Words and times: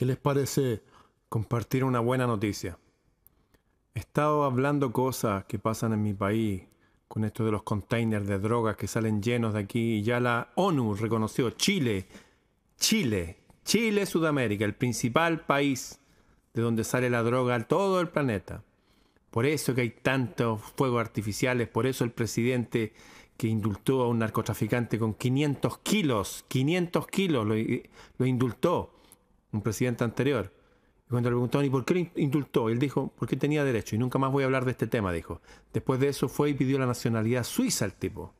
¿Qué 0.00 0.06
les 0.06 0.16
parece 0.16 0.80
compartir 1.28 1.84
una 1.84 2.00
buena 2.00 2.26
noticia? 2.26 2.78
He 3.94 3.98
estado 3.98 4.44
hablando 4.44 4.94
cosas 4.94 5.44
que 5.44 5.58
pasan 5.58 5.92
en 5.92 6.02
mi 6.02 6.14
país 6.14 6.62
con 7.06 7.22
esto 7.22 7.44
de 7.44 7.50
los 7.50 7.64
containers 7.64 8.26
de 8.26 8.38
drogas 8.38 8.76
que 8.76 8.86
salen 8.86 9.22
llenos 9.22 9.52
de 9.52 9.60
aquí 9.60 9.96
y 9.96 10.02
ya 10.02 10.18
la 10.18 10.52
ONU 10.54 10.94
reconoció 10.94 11.50
Chile, 11.50 12.06
Chile, 12.78 13.40
Chile, 13.62 14.06
Sudamérica, 14.06 14.64
el 14.64 14.74
principal 14.74 15.44
país 15.44 16.00
de 16.54 16.62
donde 16.62 16.84
sale 16.84 17.10
la 17.10 17.22
droga 17.22 17.56
a 17.56 17.68
todo 17.68 18.00
el 18.00 18.08
planeta. 18.08 18.64
Por 19.30 19.44
eso 19.44 19.74
que 19.74 19.82
hay 19.82 19.90
tantos 19.90 20.62
fuegos 20.76 21.02
artificiales, 21.02 21.68
por 21.68 21.86
eso 21.86 22.04
el 22.04 22.12
presidente 22.12 22.94
que 23.36 23.48
indultó 23.48 24.00
a 24.00 24.08
un 24.08 24.20
narcotraficante 24.20 24.98
con 24.98 25.12
500 25.12 25.76
kilos, 25.80 26.46
500 26.48 27.06
kilos 27.06 27.46
lo, 27.46 27.54
lo 28.16 28.24
indultó, 28.24 28.94
un 29.52 29.62
presidente 29.62 30.04
anterior. 30.04 30.52
Y 31.06 31.10
cuando 31.10 31.30
le 31.30 31.34
preguntaron, 31.34 31.66
¿y 31.66 31.70
por 31.70 31.84
qué 31.84 32.10
indultó? 32.16 32.68
Él 32.68 32.78
dijo, 32.78 33.12
porque 33.18 33.36
tenía 33.36 33.64
derecho 33.64 33.96
y 33.96 33.98
nunca 33.98 34.18
más 34.18 34.30
voy 34.30 34.42
a 34.42 34.46
hablar 34.46 34.64
de 34.64 34.72
este 34.72 34.86
tema, 34.86 35.12
dijo. 35.12 35.40
Después 35.72 36.00
de 36.00 36.08
eso 36.08 36.28
fue 36.28 36.50
y 36.50 36.54
pidió 36.54 36.78
la 36.78 36.86
nacionalidad 36.86 37.44
suiza 37.44 37.84
al 37.84 37.94
tipo. 37.94 38.32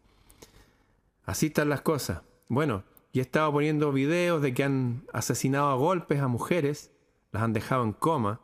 Así 1.25 1.47
están 1.47 1.69
las 1.69 1.81
cosas. 1.81 2.23
Bueno, 2.49 2.85
y 3.13 3.21
estaba 3.21 3.53
poniendo 3.53 3.93
videos 3.93 4.41
de 4.43 4.55
que 4.55 4.65
han 4.65 5.05
asesinado 5.13 5.69
a 5.69 5.75
golpes 5.75 6.21
a 6.21 6.29
mujeres, 6.29 6.93
las 7.33 7.43
han 7.43 7.53
dejado 7.53 7.85
en 7.85 7.93
coma. 7.93 8.41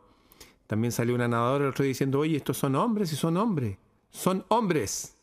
También 0.67 0.91
salió 0.91 1.15
una 1.15 1.27
nadadora 1.27 1.65
el 1.65 1.71
otro 1.71 1.83
día 1.83 1.89
diciendo, 1.89 2.19
oye, 2.19 2.37
estos 2.37 2.57
son 2.57 2.75
hombres 2.75 3.11
y 3.13 3.15
son 3.15 3.37
hombres. 3.37 3.77
Son 4.09 4.45
hombres. 4.49 5.15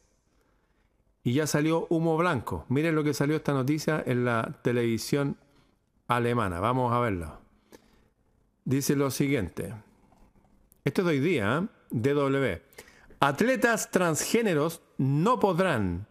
Y 1.23 1.35
ya 1.35 1.47
salió 1.47 1.87
humo 1.91 2.17
blanco. 2.17 2.65
Miren 2.69 2.95
lo 2.95 3.05
que 3.05 3.15
salió 3.15 3.37
esta 3.37 3.53
noticia 3.53 4.03
en 4.05 4.25
la 4.25 4.61
televisión 4.63 5.37
alemana. 6.07 6.61
Vamos 6.61 6.93
a 6.93 7.01
verlo. 7.01 7.39
Dice 8.65 8.97
lo 8.97 9.11
siguiente. 9.11 9.75
Esto 10.85 11.03
es 11.03 11.07
de 11.07 11.13
hoy 11.13 11.21
día, 11.21 11.63
¿eh? 11.63 11.69
DW. 11.91 12.61
Atletas 13.21 13.91
transgéneros 13.91 14.83
no 14.99 15.39
podrán, 15.39 16.07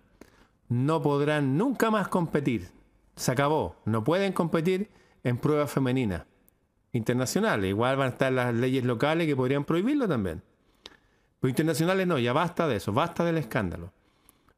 no 0.70 1.02
podrán 1.02 1.58
nunca 1.58 1.92
más 1.92 2.08
competir. 2.08 2.70
Se 3.16 3.32
acabó. 3.32 3.76
No 3.86 4.04
pueden 4.04 4.34
competir 4.34 4.90
en 5.24 5.38
pruebas 5.38 5.72
femeninas 5.72 6.24
internacionales. 6.92 7.70
Igual 7.70 7.98
van 7.98 8.08
a 8.08 8.12
estar 8.12 8.32
las 8.32 8.54
leyes 8.54 8.84
locales 8.84 9.28
que 9.28 9.36
podrían 9.36 9.66
prohibirlo 9.66 10.08
también. 10.08 10.42
Pero 11.40 11.50
internacionales 11.50 12.08
no, 12.08 12.18
ya 12.18 12.34
basta 12.34 12.68
de 12.68 12.78
eso, 12.78 12.94
basta 12.94 13.26
del 13.26 13.38
escándalo. 13.38 13.92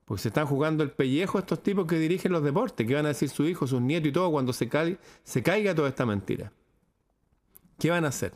Porque 0.05 0.21
se 0.21 0.27
están 0.27 0.45
jugando 0.45 0.83
el 0.83 0.91
pellejo 0.91 1.39
estos 1.39 1.63
tipos 1.63 1.87
que 1.87 1.97
dirigen 1.97 2.31
los 2.31 2.43
deportes, 2.43 2.85
que 2.85 2.93
van 2.93 3.05
a 3.05 3.09
decir 3.09 3.29
sus 3.29 3.49
hijos, 3.49 3.71
sus 3.71 3.81
nietos 3.81 4.09
y 4.09 4.11
todo 4.11 4.31
cuando 4.31 4.53
se, 4.53 4.69
caiga 4.69 5.73
toda 5.73 5.89
esta 5.89 6.05
mentira. 6.05 6.51
¿Qué 7.79 7.89
van 7.89 8.05
a 8.05 8.09
hacer? 8.09 8.33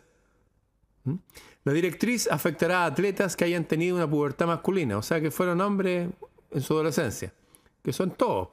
¿Mm? 1.04 1.16
La 1.64 1.74
directriz 1.74 2.28
afectará 2.32 2.84
a 2.84 2.86
atletas 2.88 3.36
que 3.36 3.46
hayan 3.46 3.66
tenido 3.66 3.96
una 3.96 4.10
pubertad 4.10 4.48
masculina, 4.48 4.98
o 4.98 5.04
sea 5.04 5.22
que 5.22 5.30
fueron 5.30 5.62
hombres 5.62 6.10
en 6.50 6.62
su 6.62 6.74
adolescencia, 6.74 7.32
que 7.84 7.94
son 7.94 8.12
todos. 8.12 8.50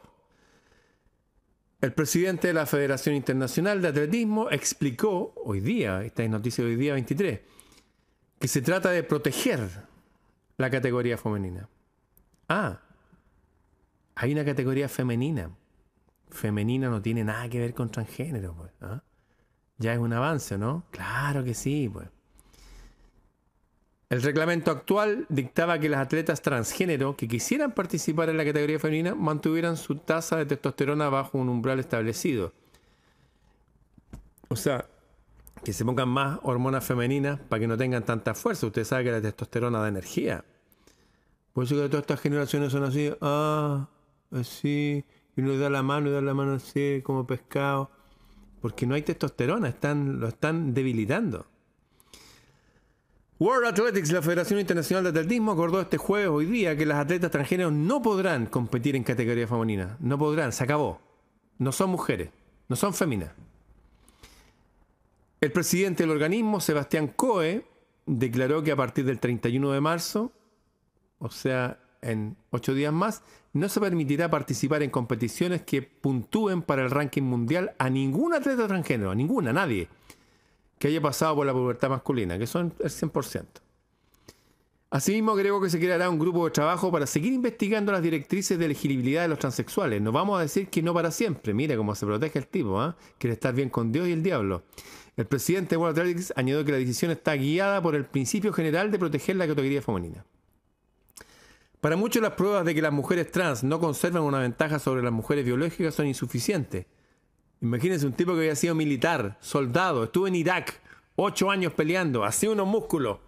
El 1.80 1.92
presidente 1.92 2.48
de 2.48 2.54
la 2.54 2.66
Federación 2.66 3.14
Internacional 3.14 3.80
de 3.80 3.88
Atletismo 3.88 4.50
explicó 4.50 5.32
hoy 5.36 5.60
día, 5.60 6.02
esta 6.02 6.22
es 6.22 6.30
noticia 6.30 6.64
de 6.64 6.70
hoy 6.70 6.76
día 6.76 6.94
23, 6.94 7.40
que 8.38 8.48
se 8.48 8.60
trata 8.60 8.90
de 8.90 9.02
proteger 9.02 9.68
la 10.56 10.70
categoría 10.70 11.16
femenina. 11.16 11.68
Ah, 12.48 12.80
hay 14.16 14.32
una 14.32 14.44
categoría 14.44 14.88
femenina. 14.88 15.50
Femenina 16.30 16.88
no 16.88 17.00
tiene 17.00 17.22
nada 17.22 17.48
que 17.48 17.60
ver 17.60 17.74
con 17.74 17.90
transgénero, 17.90 18.54
pues. 18.54 18.72
¿ah? 18.80 19.02
Ya 19.78 19.92
es 19.92 19.98
un 19.98 20.12
avance, 20.12 20.56
¿no? 20.56 20.84
Claro 20.90 21.44
que 21.44 21.54
sí, 21.54 21.88
pues. 21.92 22.08
El 24.08 24.22
reglamento 24.22 24.70
actual 24.70 25.26
dictaba 25.28 25.78
que 25.78 25.88
las 25.88 26.00
atletas 26.00 26.40
transgénero 26.40 27.16
que 27.16 27.28
quisieran 27.28 27.72
participar 27.72 28.30
en 28.30 28.38
la 28.38 28.44
categoría 28.44 28.78
femenina 28.78 29.14
mantuvieran 29.14 29.76
su 29.76 29.96
tasa 29.96 30.36
de 30.36 30.46
testosterona 30.46 31.08
bajo 31.08 31.38
un 31.38 31.48
umbral 31.48 31.78
establecido. 31.80 32.52
O 34.48 34.56
sea, 34.56 34.86
que 35.62 35.72
se 35.72 35.84
pongan 35.84 36.08
más 36.08 36.38
hormonas 36.42 36.84
femeninas 36.84 37.38
para 37.40 37.60
que 37.60 37.66
no 37.66 37.76
tengan 37.76 38.04
tanta 38.04 38.34
fuerza. 38.34 38.66
Usted 38.66 38.84
sabe 38.84 39.04
que 39.04 39.12
la 39.12 39.20
testosterona 39.20 39.80
da 39.80 39.88
energía. 39.88 40.44
Por 41.52 41.64
eso 41.64 41.74
que 41.74 41.88
todas 41.88 42.02
estas 42.02 42.20
generaciones 42.20 42.72
son 42.72 42.84
así, 42.84 43.12
ah, 43.20 43.88
así, 44.30 45.04
y 45.36 45.40
uno 45.40 45.56
da 45.58 45.70
la 45.70 45.82
mano 45.82 46.08
y 46.08 46.12
da 46.12 46.20
la 46.20 46.34
mano 46.34 46.54
así, 46.54 47.00
como 47.04 47.26
pescado. 47.26 47.90
Porque 48.60 48.86
no 48.86 48.94
hay 48.94 49.02
testosterona, 49.02 49.68
están, 49.68 50.18
lo 50.18 50.28
están 50.28 50.74
debilitando. 50.74 51.46
World 53.38 53.66
Athletics, 53.66 54.10
la 54.12 54.22
Federación 54.22 54.60
Internacional 54.60 55.04
de 55.04 55.10
Atletismo, 55.10 55.52
acordó 55.52 55.80
este 55.80 55.98
jueves, 55.98 56.30
hoy 56.30 56.46
día, 56.46 56.74
que 56.74 56.86
las 56.86 56.98
atletas 56.98 57.30
transgéneros 57.30 57.72
no 57.72 58.00
podrán 58.00 58.46
competir 58.46 58.96
en 58.96 59.04
categoría 59.04 59.46
femenina. 59.46 59.98
No 60.00 60.16
podrán, 60.16 60.52
se 60.52 60.64
acabó. 60.64 61.00
No 61.58 61.70
son 61.70 61.90
mujeres, 61.90 62.30
no 62.68 62.76
son 62.76 62.94
féminas. 62.94 63.32
El 65.40 65.52
presidente 65.52 66.02
del 66.02 66.12
organismo, 66.12 66.60
Sebastián 66.60 67.08
Coe, 67.14 67.66
declaró 68.06 68.62
que 68.62 68.72
a 68.72 68.76
partir 68.76 69.04
del 69.04 69.20
31 69.20 69.70
de 69.70 69.80
marzo, 69.82 70.32
o 71.18 71.28
sea, 71.28 71.78
en 72.06 72.36
ocho 72.50 72.74
días 72.74 72.92
más, 72.92 73.22
no 73.52 73.68
se 73.68 73.80
permitirá 73.80 74.30
participar 74.30 74.82
en 74.82 74.90
competiciones 74.90 75.62
que 75.62 75.82
puntúen 75.82 76.62
para 76.62 76.82
el 76.82 76.90
ranking 76.90 77.22
mundial 77.22 77.74
a 77.78 77.90
ningún 77.90 78.34
atleta 78.34 78.66
transgénero, 78.66 79.10
a 79.10 79.14
ninguna, 79.14 79.50
a 79.50 79.54
nadie 79.54 79.88
que 80.78 80.88
haya 80.88 81.00
pasado 81.00 81.36
por 81.36 81.46
la 81.46 81.52
pubertad 81.52 81.88
masculina, 81.88 82.38
que 82.38 82.46
son 82.46 82.74
el 82.80 82.90
100%. 82.90 83.44
Asimismo, 84.90 85.34
creo 85.34 85.60
que 85.60 85.68
se 85.68 85.80
creará 85.80 86.08
un 86.08 86.18
grupo 86.18 86.44
de 86.44 86.52
trabajo 86.52 86.92
para 86.92 87.06
seguir 87.06 87.32
investigando 87.32 87.90
las 87.90 88.02
directrices 88.02 88.58
de 88.58 88.66
elegibilidad 88.66 89.22
de 89.22 89.28
los 89.28 89.38
transexuales. 89.38 90.00
No 90.00 90.12
vamos 90.12 90.38
a 90.38 90.42
decir 90.42 90.68
que 90.68 90.80
no 90.82 90.94
para 90.94 91.10
siempre. 91.10 91.52
Mira 91.52 91.76
cómo 91.76 91.94
se 91.94 92.06
protege 92.06 92.38
el 92.38 92.46
tipo, 92.46 92.82
¿eh? 92.84 92.94
quiere 93.18 93.34
estar 93.34 93.52
bien 93.52 93.68
con 93.68 93.90
Dios 93.90 94.06
y 94.06 94.12
el 94.12 94.22
diablo. 94.22 94.62
El 95.16 95.26
presidente 95.26 95.70
de 95.70 95.76
World 95.78 95.98
Athletics 95.98 96.32
añadió 96.36 96.64
que 96.64 96.72
la 96.72 96.78
decisión 96.78 97.10
está 97.10 97.34
guiada 97.34 97.82
por 97.82 97.96
el 97.96 98.04
principio 98.04 98.52
general 98.52 98.90
de 98.90 98.98
proteger 98.98 99.36
la 99.36 99.48
categoría 99.48 99.82
femenina. 99.82 100.24
Para 101.86 101.94
muchos 101.94 102.20
las 102.20 102.32
pruebas 102.32 102.64
de 102.64 102.74
que 102.74 102.82
las 102.82 102.92
mujeres 102.92 103.30
trans 103.30 103.62
no 103.62 103.78
conservan 103.78 104.24
una 104.24 104.40
ventaja 104.40 104.80
sobre 104.80 105.04
las 105.04 105.12
mujeres 105.12 105.44
biológicas 105.44 105.94
son 105.94 106.08
insuficientes. 106.08 106.86
Imagínense 107.60 108.06
un 108.06 108.12
tipo 108.12 108.32
que 108.32 108.40
había 108.40 108.56
sido 108.56 108.74
militar, 108.74 109.38
soldado, 109.40 110.02
estuvo 110.02 110.26
en 110.26 110.34
Irak, 110.34 110.80
ocho 111.14 111.48
años 111.48 111.74
peleando, 111.74 112.24
hacía 112.24 112.50
unos 112.50 112.66
músculos. 112.66 113.18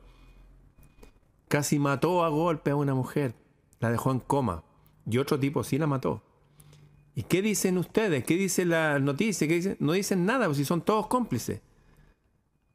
Casi 1.46 1.78
mató 1.78 2.24
a 2.24 2.30
golpe 2.30 2.72
a 2.72 2.74
una 2.74 2.94
mujer, 2.94 3.36
la 3.78 3.92
dejó 3.92 4.10
en 4.10 4.18
coma. 4.18 4.64
Y 5.08 5.18
otro 5.18 5.38
tipo 5.38 5.62
sí 5.62 5.78
la 5.78 5.86
mató. 5.86 6.24
¿Y 7.14 7.22
qué 7.22 7.42
dicen 7.42 7.78
ustedes? 7.78 8.24
¿Qué 8.24 8.34
dice 8.34 8.64
la 8.64 8.98
noticia? 8.98 9.46
¿Qué? 9.46 9.76
No 9.78 9.92
dicen 9.92 10.26
nada, 10.26 10.46
pues 10.46 10.58
si 10.58 10.64
son 10.64 10.80
todos 10.80 11.06
cómplices. 11.06 11.60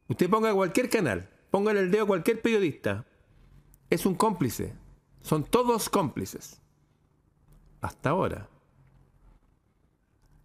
Usted 0.08 0.30
ponga 0.30 0.54
cualquier 0.54 0.88
canal, 0.88 1.28
póngale 1.50 1.80
el 1.80 1.90
dedo 1.90 2.04
a 2.04 2.06
cualquier 2.06 2.40
periodista. 2.40 3.04
Es 3.90 4.06
un 4.06 4.14
cómplice. 4.14 4.82
Son 5.24 5.42
todos 5.42 5.88
cómplices. 5.88 6.60
Hasta 7.80 8.10
ahora. 8.10 8.46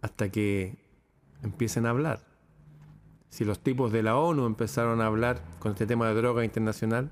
Hasta 0.00 0.30
que 0.30 0.78
empiecen 1.42 1.84
a 1.84 1.90
hablar. 1.90 2.26
Si 3.28 3.44
los 3.44 3.60
tipos 3.60 3.92
de 3.92 4.02
la 4.02 4.16
ONU 4.16 4.46
empezaron 4.46 5.02
a 5.02 5.06
hablar 5.06 5.42
con 5.58 5.72
este 5.72 5.86
tema 5.86 6.08
de 6.08 6.14
droga 6.14 6.46
internacional, 6.46 7.10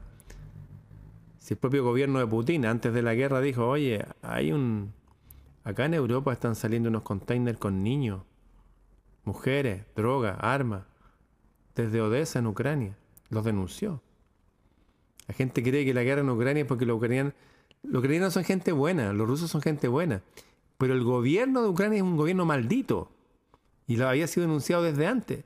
si 1.39 1.55
el 1.55 1.59
propio 1.59 1.85
gobierno 1.85 2.21
de 2.21 2.27
Putin 2.27 2.65
antes 2.65 2.95
de 2.95 3.03
la 3.03 3.15
guerra 3.15 3.43
dijo, 3.43 3.69
oye, 3.69 4.03
hay 4.23 4.51
un... 4.51 4.95
Acá 5.63 5.85
en 5.85 5.93
Europa 5.93 6.33
están 6.33 6.55
saliendo 6.55 6.89
unos 6.89 7.03
containers 7.03 7.59
con 7.59 7.83
niños, 7.83 8.23
mujeres, 9.25 9.85
droga, 9.95 10.37
armas, 10.41 10.85
desde 11.75 12.01
Odessa 12.01 12.39
en 12.39 12.47
Ucrania. 12.47 12.97
Los 13.29 13.45
denunció. 13.45 14.01
La 15.27 15.35
gente 15.35 15.63
cree 15.63 15.85
que 15.85 15.93
la 15.93 16.03
guerra 16.03 16.23
en 16.23 16.31
Ucrania 16.31 16.63
es 16.63 16.67
porque 16.67 16.87
los 16.87 16.97
ucranianos, 16.97 17.35
los 17.83 18.01
ucranianos 18.01 18.35
son 18.35 18.45
gente 18.45 18.73
buena, 18.73 19.13
los 19.13 19.27
rusos 19.27 19.51
son 19.51 19.63
gente 19.63 19.89
buena. 19.89 20.23
Pero 20.79 20.95
el 20.95 21.03
gobierno 21.03 21.63
de 21.63 21.69
Ucrania 21.69 21.99
es 21.99 22.03
un 22.03 22.17
gobierno 22.17 22.45
maldito. 22.45 23.11
Y 23.87 23.97
lo 23.97 24.09
había 24.09 24.27
sido 24.27 24.47
denunciado 24.47 24.83
desde 24.83 25.07
antes. 25.07 25.45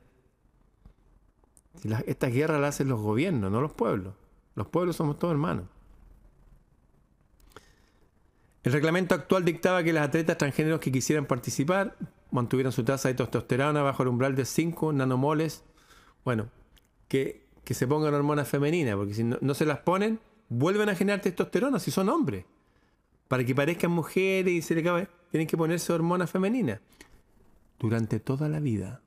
esta 2.05 2.27
guerra 2.27 2.59
la 2.59 2.67
hacen 2.67 2.89
los 2.89 3.01
gobiernos, 3.01 3.51
no 3.51 3.61
los 3.61 3.73
pueblos. 3.73 4.13
Los 4.55 4.67
pueblos 4.67 4.95
somos 4.95 5.17
todos 5.17 5.31
hermanos. 5.31 5.65
El 8.63 8.71
reglamento 8.71 9.13
actual 9.15 9.43
dictaba 9.43 9.83
que 9.83 9.91
las 9.91 10.07
atletas 10.07 10.37
transgéneros 10.37 10.79
que 10.79 10.91
quisieran 10.91 11.25
participar 11.25 11.97
mantuvieran 12.31 12.71
su 12.71 12.83
tasa 12.83 13.09
de 13.09 13.15
testosterona 13.15 13.81
bajo 13.81 14.03
el 14.03 14.09
umbral 14.09 14.35
de 14.35 14.45
5 14.45 14.93
nanomoles. 14.93 15.63
Bueno, 16.23 16.47
que, 17.07 17.45
se 17.65 17.87
pongan 17.87 18.13
hormonas 18.13 18.47
femeninas, 18.47 18.95
porque 18.95 19.13
si 19.13 19.23
no, 19.23 19.37
no, 19.41 19.53
se 19.53 19.65
las 19.65 19.79
ponen, 19.79 20.19
vuelven 20.53 20.89
a 20.89 20.95
generar 20.95 21.21
testosterona 21.21 21.79
si 21.79 21.91
son 21.91 22.09
hombres. 22.09 22.45
Para 23.27 23.43
que 23.43 23.55
parezcan 23.55 23.91
mujeres 23.91 24.53
y 24.53 24.61
se 24.61 24.75
le 24.75 24.81
acabe, 24.81 25.07
tienen 25.31 25.47
que 25.47 25.57
ponerse 25.57 25.91
hormonas 25.91 26.29
femeninas 26.29 26.79
durante 27.79 28.19
toda 28.19 28.47
la 28.49 28.59
vida. 28.59 29.01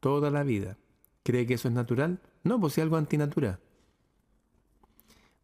toda 0.00 0.30
la 0.30 0.42
vida. 0.42 0.76
¿Cree 1.22 1.46
que 1.46 1.54
eso 1.54 1.68
es 1.68 1.74
natural? 1.74 2.20
No, 2.42 2.60
pues 2.60 2.76
es 2.76 2.82
algo 2.82 2.98
antinatura. 2.98 3.58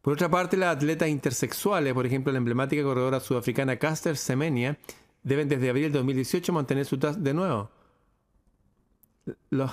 Por 0.03 0.13
otra 0.13 0.29
parte, 0.29 0.55
las 0.55 0.75
atletas 0.75 1.09
intersexuales, 1.09 1.95
por 1.95 2.05
ejemplo, 2.05 2.31
la 2.31 2.37
emblemática 2.37 2.83
corredora 2.83 3.19
sudafricana 3.19 3.77
Caster 3.77 4.15
Semenya, 4.17 4.77
deben 5.23 5.49
desde 5.49 5.69
abril 5.71 5.91
de 5.91 5.97
2018 5.97 6.53
mantener 6.53 6.85
su 6.85 6.99
tasa 6.99 7.19
de 7.19 7.33
nuevo. 7.33 7.71
Los, 9.49 9.71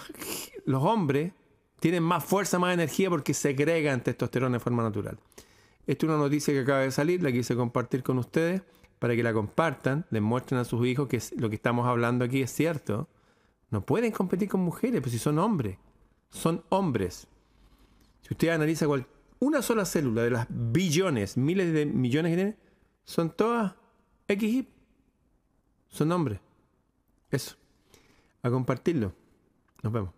los 0.64 0.82
hombres 0.82 1.32
tienen 1.80 2.02
más 2.02 2.24
fuerza, 2.24 2.58
más 2.58 2.74
energía 2.74 3.10
porque 3.10 3.34
segregan 3.34 4.02
testosterona 4.02 4.56
de 4.56 4.60
forma 4.60 4.82
natural. 4.82 5.18
Esta 5.86 6.06
es 6.06 6.10
una 6.10 6.18
noticia 6.18 6.52
que 6.52 6.60
acaba 6.60 6.80
de 6.80 6.90
salir, 6.90 7.22
la 7.22 7.32
quise 7.32 7.56
compartir 7.56 8.02
con 8.02 8.18
ustedes 8.18 8.62
para 8.98 9.14
que 9.14 9.22
la 9.22 9.32
compartan, 9.32 10.04
les 10.10 10.20
muestren 10.20 10.60
a 10.60 10.64
sus 10.64 10.86
hijos 10.86 11.08
que 11.08 11.22
lo 11.36 11.48
que 11.48 11.56
estamos 11.56 11.86
hablando 11.86 12.24
aquí 12.24 12.42
es 12.42 12.52
cierto. 12.52 13.08
No 13.70 13.82
pueden 13.82 14.12
competir 14.12 14.48
con 14.48 14.60
mujeres, 14.60 15.00
pues 15.00 15.12
si 15.12 15.18
son 15.18 15.38
hombres. 15.38 15.78
Son 16.30 16.64
hombres. 16.68 17.26
Si 18.22 18.34
usted 18.34 18.48
analiza 18.48 18.86
una 19.38 19.62
sola 19.62 19.84
célula 19.84 20.22
de 20.22 20.30
las 20.30 20.46
billones, 20.50 21.36
miles 21.36 21.72
de 21.72 21.86
millones 21.86 22.32
que 22.32 22.36
tiene, 22.36 22.56
son 23.04 23.30
todas 23.30 23.74
X 24.26 24.66
Son 25.88 26.12
hombres. 26.12 26.40
Eso. 27.30 27.56
A 28.42 28.50
compartirlo. 28.50 29.12
Nos 29.82 29.92
vemos. 29.92 30.17